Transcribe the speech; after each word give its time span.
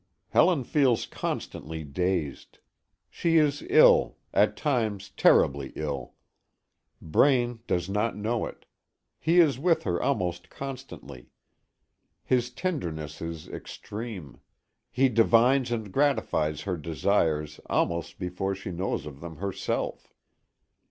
Helen 0.29 0.63
feels 0.63 1.05
constantly 1.05 1.83
dazed. 1.83 2.57
She 3.07 3.37
is 3.37 3.63
ill; 3.69 4.17
at 4.33 4.57
times, 4.57 5.09
terribly 5.11 5.71
ill. 5.75 6.15
Braine 6.99 7.59
does 7.67 7.87
not 7.87 8.17
know 8.17 8.47
it. 8.47 8.65
He 9.19 9.39
is 9.39 9.59
with 9.59 9.83
her 9.83 10.01
almost 10.01 10.49
constantly. 10.49 11.29
His 12.23 12.49
tenderness 12.49 13.21
is 13.21 13.47
extreme. 13.47 14.39
He 14.89 15.07
divines 15.07 15.71
and 15.71 15.91
gratifies 15.91 16.61
her 16.61 16.77
desires 16.77 17.59
almost 17.67 18.17
before 18.17 18.55
she 18.55 18.71
knows 18.71 19.05
of 19.05 19.19
them 19.19 19.35
herself. 19.35 20.11